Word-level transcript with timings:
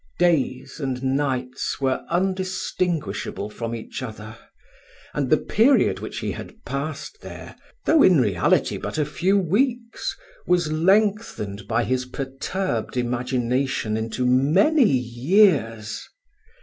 Days 0.17 0.79
and 0.79 1.03
nights 1.03 1.79
were 1.79 2.03
undistinguishable 2.09 3.51
from 3.51 3.75
each 3.75 4.01
other; 4.01 4.35
and 5.13 5.29
the 5.29 5.37
period 5.37 5.99
which 5.99 6.21
he 6.21 6.31
had 6.31 6.65
passed 6.65 7.21
there, 7.21 7.55
though 7.85 8.01
in 8.01 8.19
reality 8.19 8.77
but 8.77 8.97
a 8.97 9.05
few 9.05 9.37
weeks, 9.37 10.17
was 10.47 10.71
lengthened 10.71 11.67
by 11.67 11.83
his 11.83 12.05
perturbed 12.05 12.97
imagination 12.97 13.95
into 13.95 14.25
many 14.25 14.89
years. 14.91 16.09